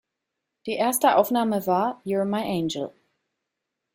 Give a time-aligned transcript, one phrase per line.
[0.65, 2.91] Die erste Aufnahme war "You're My Angel".